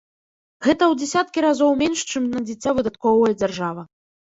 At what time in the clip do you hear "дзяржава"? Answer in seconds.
3.45-3.89